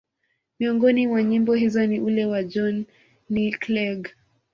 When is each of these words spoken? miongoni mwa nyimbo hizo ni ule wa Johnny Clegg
miongoni 0.59 1.07
mwa 1.07 1.23
nyimbo 1.23 1.53
hizo 1.53 1.85
ni 1.87 1.99
ule 1.99 2.25
wa 2.25 2.43
Johnny 2.43 3.51
Clegg 3.59 4.07